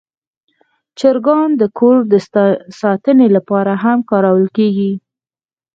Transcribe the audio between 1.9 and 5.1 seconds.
د ساتنې لپاره هم کارول کېږي.